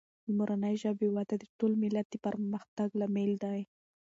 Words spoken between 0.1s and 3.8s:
د مورنۍ ژبې وده د ټول ملت د پرمختګ لامل دی.